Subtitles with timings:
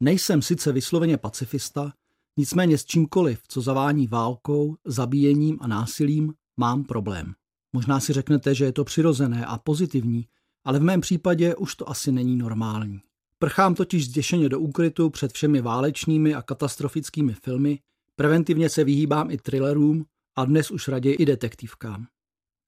[0.00, 1.92] Nejsem sice vysloveně pacifista,
[2.36, 7.34] nicméně s čímkoliv, co zavání válkou, zabíjením a násilím, mám problém.
[7.72, 10.28] Možná si řeknete, že je to přirozené a pozitivní,
[10.64, 13.00] ale v mém případě už to asi není normální.
[13.38, 17.78] Prchám totiž zděšeně do úkrytu před všemi válečnými a katastrofickými filmy,
[18.16, 20.04] preventivně se vyhýbám i thrillerům
[20.36, 22.06] a dnes už raději i detektivkám.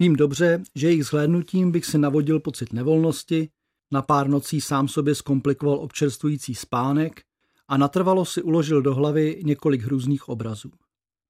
[0.00, 3.48] Vím dobře, že jejich zhlédnutím bych si navodil pocit nevolnosti,
[3.90, 7.22] na pár nocí sám sobě zkomplikoval občerstvující spánek
[7.68, 10.70] a natrvalo si uložil do hlavy několik hrůzných obrazů.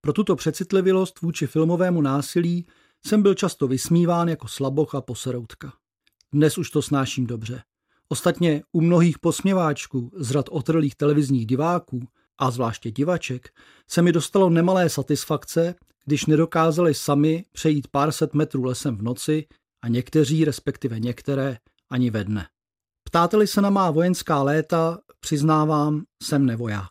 [0.01, 2.67] Pro tuto přecitlivělost vůči filmovému násilí
[3.07, 5.73] jsem byl často vysmíván jako slaboch a poseroutka.
[6.33, 7.62] Dnes už to snáším dobře.
[8.09, 13.51] Ostatně u mnohých posměváčků z rad otrlých televizních diváků a zvláště divaček
[13.89, 19.47] se mi dostalo nemalé satisfakce, když nedokázali sami přejít pár set metrů lesem v noci
[19.83, 21.59] a někteří, respektive některé,
[21.91, 22.48] ani ve dne.
[23.05, 26.91] Ptáte-li se na má vojenská léta, přiznávám, jsem nevoják.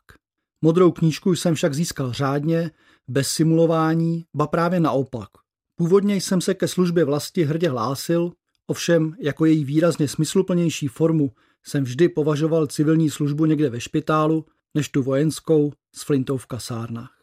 [0.61, 2.71] Modrou knížku jsem však získal řádně,
[3.07, 5.29] bez simulování, ba právě naopak.
[5.76, 8.31] Původně jsem se ke službě vlasti hrdě hlásil,
[8.67, 11.32] ovšem jako její výrazně smysluplnější formu
[11.63, 17.17] jsem vždy považoval civilní službu někde ve špitálu, než tu vojenskou s flintou v kasárnách.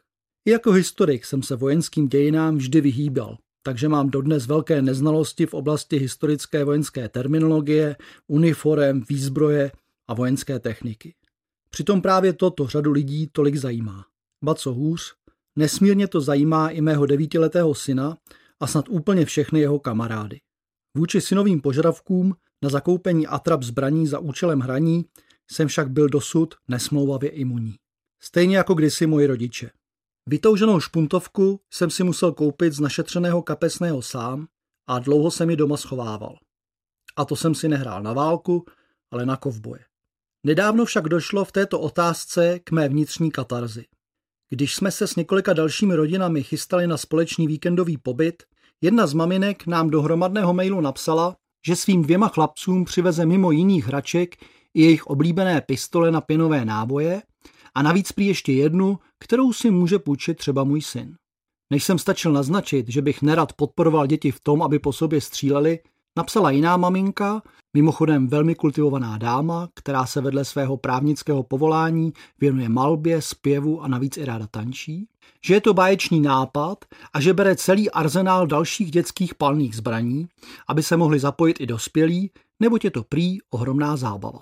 [0.44, 5.55] I jako historik jsem se vojenským dějinám vždy vyhýbal, takže mám dodnes velké neznalosti v
[5.55, 9.73] oblasti historické vojenské terminologie, uniform, výzbroje
[10.09, 11.15] a vojenské techniky.
[11.71, 14.05] Přitom právě toto řadu lidí tolik zajímá.
[14.45, 15.15] Ba co hůř,
[15.56, 18.17] nesmírně to zajímá i mého devítiletého syna
[18.61, 20.41] a snad úplně všechny jeho kamarády.
[20.97, 25.05] Vůči synovým požadavkům na zakoupení atrap zbraní za účelem hraní
[25.51, 27.75] jsem však byl dosud nesmlouvavě imunní.
[28.23, 29.71] Stejně jako kdysi moji rodiče.
[30.27, 34.47] Vytouženou špuntovku jsem si musel koupit z našetřeného kapesného sám
[34.86, 36.36] a dlouho jsem ji doma schovával.
[37.16, 38.64] A to jsem si nehrál na válku,
[39.11, 39.84] ale na kovboje.
[40.47, 43.84] Nedávno však došlo v této otázce k mé vnitřní katarzi.
[44.50, 48.42] Když jsme se s několika dalšími rodinami chystali na společný víkendový pobyt,
[48.81, 53.87] jedna z maminek nám do hromadného mailu napsala, že svým dvěma chlapcům přiveze mimo jiných
[53.87, 54.37] hraček
[54.75, 57.22] i jejich oblíbené pistole na pěnové náboje
[57.75, 61.17] a navíc prý ještě jednu, kterou si může půjčit třeba můj syn.
[61.73, 65.79] Než jsem stačil naznačit, že bych nerad podporoval děti v tom, aby po sobě stříleli,
[66.19, 67.43] napsala jiná maminka,
[67.77, 74.17] mimochodem velmi kultivovaná dáma, která se vedle svého právnického povolání věnuje malbě, zpěvu a navíc
[74.17, 75.09] i ráda tančí,
[75.45, 80.29] že je to báječný nápad a že bere celý arzenál dalších dětských palných zbraní,
[80.69, 82.31] aby se mohli zapojit i dospělí,
[82.61, 84.41] neboť je to prý ohromná zábava.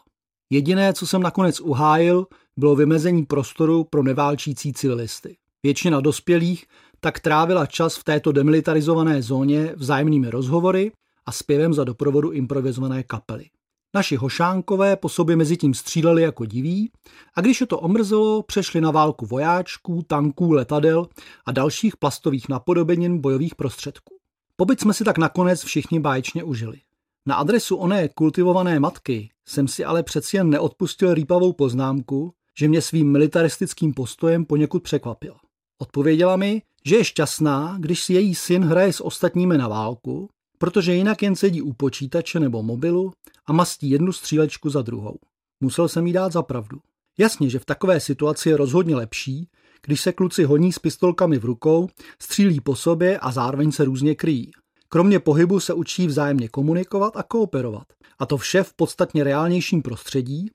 [0.51, 2.27] Jediné, co jsem nakonec uhájil,
[2.57, 5.37] bylo vymezení prostoru pro neválčící civilisty.
[5.63, 6.67] Většina dospělých
[7.01, 10.93] tak trávila čas v této demilitarizované zóně vzájemnými rozhovory
[11.27, 13.47] a zpěvem za doprovodu improvizované kapely.
[13.95, 16.91] Naši hošánkové po sobě mezi tím stříleli jako diví
[17.35, 21.09] a když je to omrzelo, přešli na válku vojáčků, tanků, letadel
[21.47, 24.17] a dalších plastových napodobenin bojových prostředků.
[24.57, 26.81] Pobyt jsme si tak nakonec všichni báječně užili.
[27.27, 32.83] Na adresu oné kultivované matky jsem si ale přeci jen neodpustil rýpavou poznámku, že mě
[32.83, 35.41] svým militaristickým postojem poněkud překvapila.
[35.79, 40.95] Odpověděla mi, že je šťastná, když si její syn hraje s ostatními na válku, protože
[40.95, 43.13] jinak jen sedí u počítače nebo mobilu
[43.47, 45.19] a mastí jednu střílečku za druhou.
[45.61, 46.81] Musel jsem jí dát za pravdu.
[47.19, 49.49] Jasně, že v takové situaci je rozhodně lepší,
[49.87, 51.89] když se kluci honí s pistolkami v rukou,
[52.19, 54.51] střílí po sobě a zároveň se různě kryjí.
[54.89, 57.87] Kromě pohybu se učí vzájemně komunikovat a kooperovat.
[58.19, 60.51] A to vše v podstatně reálnějším prostředí,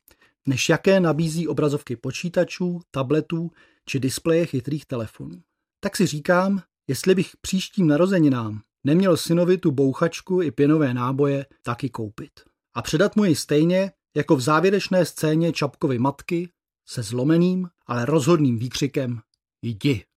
[0.48, 3.52] než jaké nabízí obrazovky počítačů, tabletů
[3.86, 5.42] či displeje chytrých telefonů.
[5.80, 11.90] Tak si říkám, jestli bych příštím narozeninám neměl synovi tu bouchačku i pěnové náboje taky
[11.90, 12.32] koupit.
[12.74, 16.50] A předat mu ji stejně, jako v závěrečné scéně Čapkovy matky,
[16.88, 19.22] se zlomeným, ale rozhodným výkřikem
[19.62, 20.06] Jdi.